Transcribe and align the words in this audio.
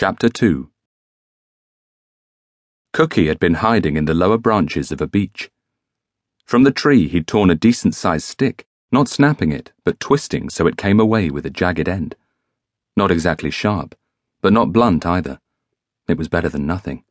Chapter 0.00 0.30
2 0.30 0.70
Cookie 2.94 3.26
had 3.26 3.38
been 3.38 3.56
hiding 3.56 3.98
in 3.98 4.06
the 4.06 4.14
lower 4.14 4.38
branches 4.38 4.90
of 4.90 5.02
a 5.02 5.06
beech. 5.06 5.50
From 6.46 6.62
the 6.62 6.72
tree, 6.72 7.06
he'd 7.06 7.26
torn 7.26 7.50
a 7.50 7.54
decent 7.54 7.94
sized 7.94 8.24
stick, 8.24 8.66
not 8.90 9.10
snapping 9.10 9.52
it, 9.52 9.72
but 9.84 10.00
twisting 10.00 10.48
so 10.48 10.66
it 10.66 10.78
came 10.78 11.00
away 11.00 11.28
with 11.28 11.44
a 11.44 11.50
jagged 11.50 11.86
end. 11.86 12.16
Not 12.96 13.10
exactly 13.10 13.50
sharp, 13.50 13.94
but 14.40 14.54
not 14.54 14.72
blunt 14.72 15.04
either. 15.04 15.38
It 16.08 16.16
was 16.16 16.28
better 16.28 16.48
than 16.48 16.66
nothing. 16.66 17.04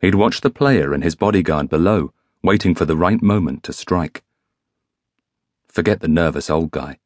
He'd 0.00 0.14
watched 0.14 0.42
the 0.42 0.48
player 0.48 0.94
and 0.94 1.04
his 1.04 1.16
bodyguard 1.16 1.68
below, 1.68 2.14
waiting 2.42 2.74
for 2.74 2.86
the 2.86 2.96
right 2.96 3.20
moment 3.20 3.62
to 3.64 3.74
strike. 3.74 4.24
Forget 5.68 6.00
the 6.00 6.08
nervous 6.08 6.48
old 6.48 6.70
guy. 6.70 6.98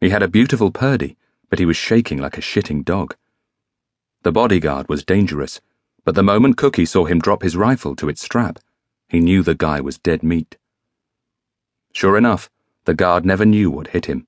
He 0.00 0.08
had 0.08 0.22
a 0.22 0.26
beautiful 0.26 0.72
Purdey, 0.72 1.18
but 1.50 1.58
he 1.58 1.66
was 1.66 1.76
shaking 1.76 2.16
like 2.16 2.38
a 2.38 2.40
shitting 2.40 2.82
dog. 2.82 3.14
The 4.24 4.32
bodyguard 4.32 4.88
was 4.88 5.04
dangerous, 5.04 5.60
but 6.02 6.14
the 6.14 6.22
moment 6.22 6.56
Cookie 6.56 6.86
saw 6.86 7.04
him 7.04 7.18
drop 7.18 7.42
his 7.42 7.58
rifle 7.58 7.94
to 7.96 8.08
its 8.08 8.22
strap, 8.22 8.58
he 9.06 9.20
knew 9.20 9.42
the 9.42 9.54
guy 9.54 9.82
was 9.82 9.98
dead 9.98 10.22
meat. 10.22 10.56
Sure 11.92 12.16
enough, 12.16 12.48
the 12.86 12.94
guard 12.94 13.26
never 13.26 13.44
knew 13.44 13.70
what 13.70 13.88
hit 13.88 14.06
him. 14.06 14.26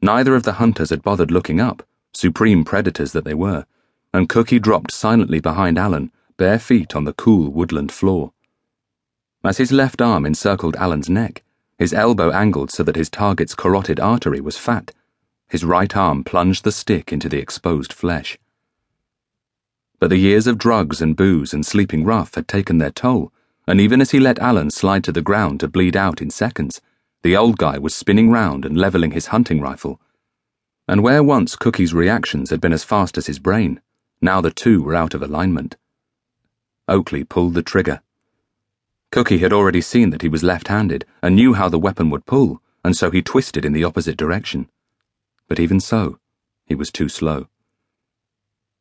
Neither 0.00 0.34
of 0.34 0.44
the 0.44 0.54
hunters 0.54 0.88
had 0.88 1.02
bothered 1.02 1.30
looking 1.30 1.60
up, 1.60 1.86
supreme 2.14 2.64
predators 2.64 3.12
that 3.12 3.24
they 3.26 3.34
were, 3.34 3.66
and 4.14 4.26
Cookie 4.26 4.58
dropped 4.58 4.90
silently 4.90 5.38
behind 5.38 5.78
Alan, 5.78 6.10
bare 6.38 6.58
feet 6.58 6.96
on 6.96 7.04
the 7.04 7.12
cool 7.12 7.50
woodland 7.50 7.92
floor. 7.92 8.32
As 9.44 9.58
his 9.58 9.70
left 9.70 10.00
arm 10.00 10.24
encircled 10.24 10.76
Alan's 10.76 11.10
neck, 11.10 11.44
his 11.78 11.92
elbow 11.92 12.30
angled 12.30 12.70
so 12.70 12.82
that 12.84 12.96
his 12.96 13.10
target's 13.10 13.54
carotid 13.54 14.00
artery 14.00 14.40
was 14.40 14.56
fat, 14.56 14.92
his 15.46 15.62
right 15.62 15.94
arm 15.94 16.24
plunged 16.24 16.64
the 16.64 16.72
stick 16.72 17.12
into 17.12 17.28
the 17.28 17.38
exposed 17.38 17.92
flesh. 17.92 18.38
But 20.00 20.08
the 20.08 20.16
years 20.16 20.46
of 20.46 20.56
drugs 20.56 21.02
and 21.02 21.14
booze 21.14 21.52
and 21.52 21.64
sleeping 21.64 22.04
rough 22.04 22.34
had 22.34 22.48
taken 22.48 22.78
their 22.78 22.90
toll, 22.90 23.32
and 23.66 23.78
even 23.78 24.00
as 24.00 24.12
he 24.12 24.18
let 24.18 24.38
Alan 24.38 24.70
slide 24.70 25.04
to 25.04 25.12
the 25.12 25.20
ground 25.20 25.60
to 25.60 25.68
bleed 25.68 25.94
out 25.94 26.22
in 26.22 26.30
seconds, 26.30 26.80
the 27.22 27.36
old 27.36 27.58
guy 27.58 27.76
was 27.78 27.94
spinning 27.94 28.30
round 28.30 28.64
and 28.64 28.78
levelling 28.78 29.10
his 29.10 29.26
hunting 29.26 29.60
rifle. 29.60 30.00
And 30.88 31.02
where 31.02 31.22
once 31.22 31.54
Cookie's 31.54 31.92
reactions 31.92 32.48
had 32.48 32.62
been 32.62 32.72
as 32.72 32.82
fast 32.82 33.18
as 33.18 33.26
his 33.26 33.38
brain, 33.38 33.82
now 34.22 34.40
the 34.40 34.50
two 34.50 34.82
were 34.82 34.94
out 34.94 35.12
of 35.12 35.22
alignment. 35.22 35.76
Oakley 36.88 37.22
pulled 37.22 37.52
the 37.52 37.62
trigger. 37.62 38.00
Cookie 39.12 39.38
had 39.38 39.52
already 39.52 39.82
seen 39.82 40.10
that 40.10 40.22
he 40.22 40.28
was 40.28 40.42
left 40.42 40.68
handed 40.68 41.04
and 41.22 41.36
knew 41.36 41.52
how 41.52 41.68
the 41.68 41.78
weapon 41.78 42.08
would 42.08 42.24
pull, 42.24 42.62
and 42.82 42.96
so 42.96 43.10
he 43.10 43.20
twisted 43.20 43.66
in 43.66 43.74
the 43.74 43.84
opposite 43.84 44.16
direction. 44.16 44.70
But 45.46 45.60
even 45.60 45.78
so, 45.78 46.18
he 46.64 46.74
was 46.74 46.90
too 46.90 47.10
slow. 47.10 47.48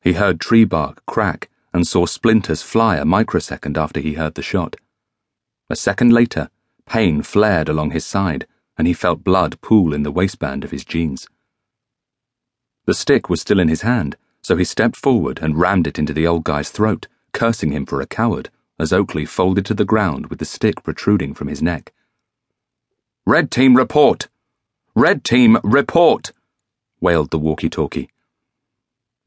He 0.01 0.13
heard 0.13 0.39
tree 0.39 0.63
bark 0.63 1.05
crack 1.05 1.49
and 1.73 1.85
saw 1.85 2.05
splinters 2.05 2.61
fly 2.61 2.97
a 2.97 3.05
microsecond 3.05 3.77
after 3.77 3.99
he 3.99 4.13
heard 4.13 4.35
the 4.35 4.41
shot. 4.41 4.75
A 5.69 5.75
second 5.75 6.13
later, 6.13 6.49
pain 6.85 7.21
flared 7.21 7.69
along 7.69 7.91
his 7.91 8.05
side, 8.05 8.47
and 8.77 8.87
he 8.87 8.93
felt 8.93 9.23
blood 9.23 9.59
pool 9.61 9.93
in 9.93 10.03
the 10.03 10.11
waistband 10.11 10.63
of 10.63 10.71
his 10.71 10.85
jeans. 10.85 11.27
The 12.85 12.93
stick 12.93 13.29
was 13.29 13.41
still 13.41 13.59
in 13.59 13.67
his 13.67 13.81
hand, 13.81 14.17
so 14.41 14.55
he 14.55 14.63
stepped 14.63 14.95
forward 14.95 15.39
and 15.41 15.59
rammed 15.59 15.85
it 15.85 15.99
into 15.99 16.13
the 16.13 16.25
old 16.25 16.43
guy's 16.43 16.69
throat, 16.71 17.07
cursing 17.33 17.71
him 17.71 17.85
for 17.85 18.01
a 18.01 18.07
coward, 18.07 18.49
as 18.79 18.93
Oakley 18.93 19.25
folded 19.25 19.65
to 19.65 19.73
the 19.73 19.85
ground 19.85 20.27
with 20.27 20.39
the 20.39 20.45
stick 20.45 20.81
protruding 20.81 21.33
from 21.33 21.49
his 21.49 21.61
neck. 21.61 21.93
Red 23.25 23.51
Team 23.51 23.75
report! 23.75 24.27
Red 24.95 25.23
Team 25.23 25.59
report! 25.63 26.31
wailed 26.99 27.29
the 27.29 27.37
walkie 27.37 27.69
talkie. 27.69 28.09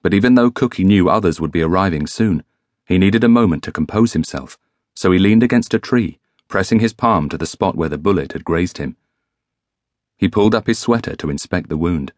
But 0.03 0.13
even 0.13 0.35
though 0.35 0.51
Cookie 0.51 0.85
knew 0.85 1.09
others 1.09 1.41
would 1.41 1.53
be 1.53 1.63
arriving 1.63 2.07
soon, 2.07 2.45
he 2.85 2.99
needed 2.99 3.23
a 3.23 3.29
moment 3.29 3.63
to 3.63 3.73
compose 3.73 4.13
himself, 4.13 4.59
so 4.95 5.13
he 5.13 5.19
leaned 5.19 5.43
against 5.43 5.75
a 5.75 5.79
tree, 5.79 6.19
pressing 6.49 6.81
his 6.81 6.93
palm 6.93 7.29
to 7.29 7.39
the 7.39 7.47
spot 7.47 7.77
where 7.77 7.89
the 7.89 7.97
bullet 7.97 8.33
had 8.33 8.45
grazed 8.45 8.79
him. 8.79 8.97
He 10.17 10.29
pulled 10.29 10.55
up 10.55 10.67
his 10.67 10.79
sweater 10.79 11.17
to 11.17 11.31
inspect 11.31 11.69
the 11.69 11.77
wound. 11.77 12.13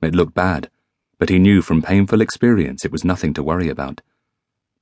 It 0.00 0.14
looked 0.14 0.34
bad, 0.34 0.70
but 1.18 1.28
he 1.28 1.38
knew 1.38 1.62
from 1.62 1.82
painful 1.82 2.20
experience 2.20 2.84
it 2.84 2.90
was 2.90 3.04
nothing 3.04 3.32
to 3.34 3.42
worry 3.42 3.68
about. 3.68 4.00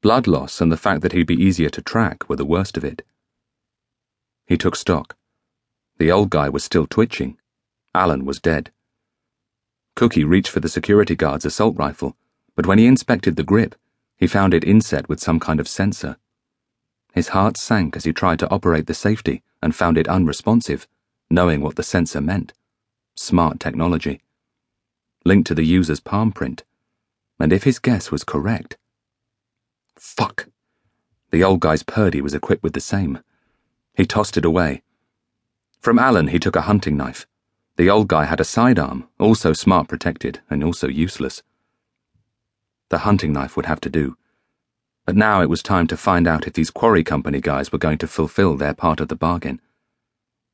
Blood 0.01 0.27
loss 0.27 0.61
and 0.61 0.73
the 0.73 0.79
fact 0.79 1.03
that 1.03 1.13
he'd 1.13 1.27
be 1.27 1.35
easier 1.35 1.69
to 1.69 1.83
track 1.83 2.29
were 2.29 2.37
the 2.37 2.47
worst 2.47 2.77
of 2.77 2.85
it. 2.85 3.03
He 4.47 4.57
took 4.57 4.75
stock. 4.75 5.17
The 5.99 6.11
old 6.11 6.31
guy 6.31 6.49
was 6.49 6.65
still 6.65 6.87
twitching. 6.87 7.37
Alan 7.95 8.25
was 8.25 8.41
dead. 8.41 8.73
Cookie 9.95 10.25
reached 10.25 10.51
for 10.51 10.61
the 10.61 10.69
security 10.69 11.15
guard's 11.15 11.45
assault 11.45 11.77
rifle, 11.77 12.17
but 12.61 12.67
when 12.67 12.79
he 12.79 12.85
inspected 12.85 13.37
the 13.37 13.43
grip, 13.43 13.75
he 14.19 14.27
found 14.27 14.53
it 14.53 14.65
inset 14.65 15.09
with 15.09 15.19
some 15.19 15.41
kind 15.41 15.61
of 15.61 15.67
sensor. 15.67 16.19
His 17.15 17.29
heart 17.29 17.57
sank 17.57 17.97
as 17.97 18.05
he 18.05 18.13
tried 18.13 18.39
to 18.41 18.51
operate 18.51 18.87
the 18.87 18.93
safety 18.93 19.43
and 19.63 19.75
found 19.75 19.97
it 19.97 20.07
unresponsive, 20.07 20.87
knowing 21.31 21.63
what 21.63 21.77
the 21.77 21.83
sensor 21.83 22.21
meant. 22.21 22.53
Smart 23.15 23.61
technology. 23.61 24.21
Linked 25.25 25.47
to 25.47 25.55
the 25.55 25.65
user's 25.65 26.01
palm 26.01 26.33
print. 26.33 26.63
And 27.39 27.51
if 27.51 27.65
his 27.65 27.79
guess 27.79 28.11
was 28.11 28.25
correct. 28.25 28.77
Fuck! 29.97 30.49
The 31.31 31.43
old 31.43 31.61
guy's 31.61 31.83
Purdey 31.83 32.21
was 32.21 32.35
equipped 32.35 32.63
with 32.63 32.75
the 32.75 32.81
same. 32.83 33.21
He 33.95 34.05
tossed 34.05 34.37
it 34.37 34.45
away. 34.45 34.83
From 35.81 35.99
Alan, 35.99 36.27
he 36.27 36.39
took 36.39 36.57
a 36.57 36.69
hunting 36.69 36.99
knife. 36.99 37.27
The 37.77 37.89
old 37.89 38.09
guy 38.09 38.27
had 38.27 38.39
a 38.39 38.45
sidearm, 38.45 39.09
also 39.19 39.55
smart 39.55 39.89
protected 39.89 40.43
and 40.51 40.63
also 40.63 40.89
useless. 40.89 41.43
The 42.91 42.99
hunting 42.99 43.33
knife 43.33 43.57
would 43.57 43.67
have 43.67 43.81
to 43.81 43.89
do. 43.89 44.17
But 45.07 45.17
now 45.17 45.41
it 45.41 45.49
was 45.49 45.63
time 45.63 45.87
to 45.87 45.97
find 45.97 46.29
out 46.29 46.47
if 46.47 46.53
these 46.53 46.71
quarry 46.71 47.03
company 47.03 47.41
guys 47.41 47.73
were 47.73 47.79
going 47.79 47.99
to 47.99 48.07
fulfill 48.07 48.57
their 48.57 48.75
part 48.75 49.01
of 49.01 49.09
the 49.09 49.17
bargain. 49.17 49.61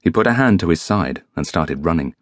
He 0.00 0.10
put 0.10 0.26
a 0.26 0.34
hand 0.34 0.60
to 0.60 0.68
his 0.68 0.80
side 0.80 1.22
and 1.34 1.46
started 1.46 1.84
running. 1.84 2.14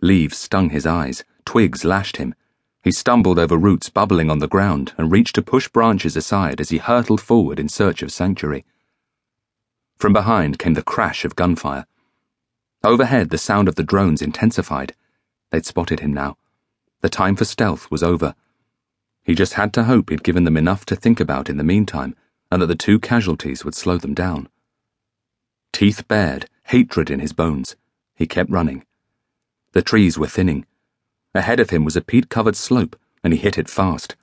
Leaves 0.00 0.36
stung 0.36 0.70
his 0.70 0.84
eyes, 0.84 1.24
twigs 1.44 1.84
lashed 1.84 2.18
him. 2.18 2.34
He 2.82 2.92
stumbled 2.92 3.38
over 3.38 3.56
roots 3.56 3.88
bubbling 3.88 4.30
on 4.30 4.38
the 4.38 4.48
ground 4.48 4.92
and 4.98 5.12
reached 5.12 5.34
to 5.36 5.42
push 5.42 5.68
branches 5.68 6.16
aside 6.16 6.60
as 6.60 6.70
he 6.70 6.78
hurtled 6.78 7.20
forward 7.20 7.60
in 7.60 7.68
search 7.68 8.02
of 8.02 8.12
sanctuary. 8.12 8.64
From 9.96 10.12
behind 10.12 10.58
came 10.58 10.74
the 10.74 10.82
crash 10.82 11.24
of 11.24 11.36
gunfire. 11.36 11.86
Overhead, 12.82 13.30
the 13.30 13.38
sound 13.38 13.68
of 13.68 13.76
the 13.76 13.84
drones 13.84 14.22
intensified. 14.22 14.94
They'd 15.50 15.66
spotted 15.66 16.00
him 16.00 16.12
now. 16.12 16.36
The 17.02 17.10
time 17.10 17.36
for 17.36 17.44
stealth 17.44 17.90
was 17.90 18.02
over. 18.02 18.34
He 19.30 19.36
just 19.36 19.54
had 19.54 19.72
to 19.74 19.84
hope 19.84 20.10
he'd 20.10 20.24
given 20.24 20.42
them 20.42 20.56
enough 20.56 20.84
to 20.86 20.96
think 20.96 21.20
about 21.20 21.48
in 21.48 21.56
the 21.56 21.62
meantime, 21.62 22.16
and 22.50 22.60
that 22.60 22.66
the 22.66 22.74
two 22.74 22.98
casualties 22.98 23.64
would 23.64 23.76
slow 23.76 23.96
them 23.96 24.12
down. 24.12 24.48
Teeth 25.72 26.08
bared, 26.08 26.50
hatred 26.64 27.10
in 27.10 27.20
his 27.20 27.32
bones, 27.32 27.76
he 28.16 28.26
kept 28.26 28.50
running. 28.50 28.84
The 29.70 29.82
trees 29.82 30.18
were 30.18 30.26
thinning. 30.26 30.66
Ahead 31.32 31.60
of 31.60 31.70
him 31.70 31.84
was 31.84 31.94
a 31.94 32.00
peat 32.00 32.28
covered 32.28 32.56
slope, 32.56 32.96
and 33.22 33.32
he 33.32 33.38
hit 33.38 33.56
it 33.56 33.70
fast. 33.70 34.16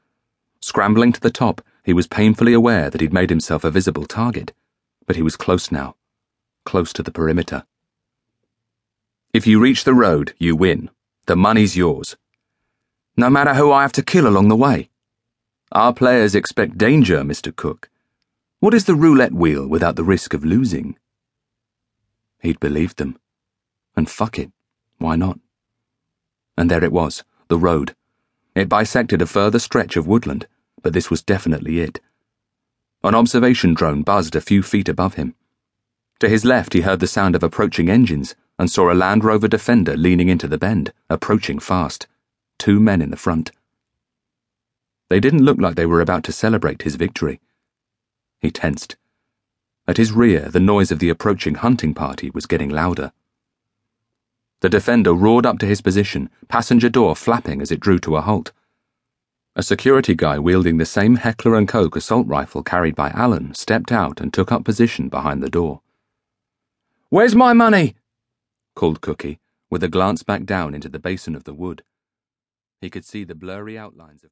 Scrambling 0.60 1.14
to 1.14 1.22
the 1.22 1.32
top, 1.32 1.62
he 1.86 1.94
was 1.94 2.08
painfully 2.08 2.52
aware 2.52 2.90
that 2.90 3.00
he'd 3.00 3.14
made 3.14 3.30
himself 3.30 3.64
a 3.64 3.72
visible 3.72 4.08
target, 4.08 4.52
but 5.06 5.16
he 5.16 5.22
was 5.22 5.38
close 5.38 5.72
now, 5.72 5.96
close 6.66 6.92
to 6.92 7.02
the 7.02 7.14
perimeter. 7.14 7.64
If 9.34 9.48
you 9.48 9.62
reach 9.62 9.86
the 9.86 9.94
road, 9.94 10.34
you 10.38 10.58
win. 10.58 10.90
The 11.28 11.38
money's 11.38 11.78
yours. 11.78 12.18
No 13.16 13.30
matter 13.30 13.54
who 13.54 13.72
I 13.72 13.84
have 13.84 13.94
to 13.94 14.04
kill 14.04 14.28
along 14.28 14.50
the 14.50 14.58
way. 14.58 14.90
Our 15.72 15.94
players 15.94 16.34
expect 16.34 16.78
danger, 16.78 17.24
Mr. 17.24 17.54
Cook. 17.54 17.90
What 18.60 18.74
is 18.74 18.86
the 18.86 18.96
roulette 18.96 19.34
wheel 19.34 19.68
without 19.68 19.98
the 19.98 20.04
risk 20.04 20.34
of 20.34 20.46
losing? 20.46 20.98
He'd 22.40 22.60
believed 22.60 22.98
them. 22.98 23.20
And 23.96 24.10
fuck 24.10 24.40
it, 24.40 24.52
why 24.98 25.18
not? 25.18 25.40
And 26.58 26.72
there 26.72 26.84
it 26.84 26.94
was, 26.94 27.24
the 27.50 27.58
road. 27.58 27.96
It 28.56 28.70
bisected 28.70 29.22
a 29.22 29.28
further 29.28 29.60
stretch 29.60 29.98
of 29.98 30.08
woodland, 30.08 30.48
but 30.82 30.94
this 30.94 31.10
was 31.10 31.22
definitely 31.22 31.80
it. 31.80 32.00
An 33.04 33.14
observation 33.14 33.74
drone 33.74 34.04
buzzed 34.04 34.36
a 34.36 34.42
few 34.42 34.64
feet 34.64 34.88
above 34.88 35.16
him. 35.16 35.36
To 36.20 36.30
his 36.30 36.46
left, 36.46 36.74
he 36.74 36.82
heard 36.82 37.02
the 37.02 37.08
sound 37.08 37.36
of 37.36 37.44
approaching 37.44 37.90
engines 37.90 38.36
and 38.58 38.72
saw 38.72 38.92
a 38.92 38.96
Land 38.96 39.24
Rover 39.24 39.48
Defender 39.48 39.98
leaning 39.98 40.30
into 40.30 40.48
the 40.48 40.58
bend, 40.58 40.94
approaching 41.10 41.60
fast. 41.60 42.08
Two 42.58 42.80
men 42.80 43.02
in 43.02 43.12
the 43.12 43.18
front. 43.18 43.52
They 45.10 45.20
didn't 45.20 45.44
look 45.44 45.60
like 45.60 45.76
they 45.76 45.86
were 45.86 46.02
about 46.02 46.24
to 46.26 46.32
celebrate 46.32 46.82
his 46.82 46.96
victory. 46.96 47.40
He 48.40 48.52
tensed. 48.52 48.98
At 49.88 49.98
his 49.98 50.12
rear, 50.12 50.50
the 50.50 50.60
noise 50.60 50.92
of 50.92 51.00
the 51.00 51.10
approaching 51.10 51.56
hunting 51.56 51.94
party 51.94 52.30
was 52.30 52.46
getting 52.46 52.70
louder. 52.70 53.14
The 54.60 54.70
Defender 54.70 55.14
roared 55.14 55.46
up 55.46 55.60
to 55.60 55.66
his 55.66 55.82
position, 55.82 56.30
passenger 56.50 56.90
door 56.90 57.16
flapping 57.16 57.62
as 57.62 57.72
it 57.72 57.80
drew 57.80 58.00
to 58.00 58.18
a 58.18 58.22
halt. 58.22 58.52
A 59.56 59.64
security 59.64 60.14
guy 60.14 60.38
wielding 60.40 60.78
the 60.78 60.86
same 60.86 61.16
Heckler 61.16 61.66
& 61.66 61.68
Koch 61.68 61.96
assault 61.96 62.28
rifle 62.28 62.62
carried 62.62 62.96
by 62.96 63.10
Alan 63.12 63.54
stepped 63.54 63.92
out 63.92 64.20
and 64.20 64.34
took 64.34 64.52
up 64.52 64.66
position 64.66 65.10
behind 65.10 65.42
the 65.42 65.50
door. 65.50 65.82
Where's 67.10 67.36
my 67.36 67.54
money? 67.54 67.96
called 68.76 69.02
Cookie, 69.02 69.40
with 69.70 69.84
a 69.84 69.88
glance 69.88 70.22
back 70.22 70.44
down 70.44 70.76
into 70.76 70.90
the 70.90 71.00
basin 71.00 71.34
of 71.34 71.46
the 71.46 71.54
wood. 71.54 71.84
He 72.82 72.90
could 72.90 73.06
see 73.06 73.24
the 73.24 73.34
blurry 73.34 73.78
outlines 73.78 74.22
of 74.22 74.26